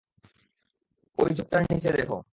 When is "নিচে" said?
1.69-1.89